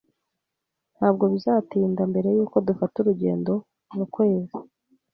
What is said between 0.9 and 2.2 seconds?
Ntabwo bizatinda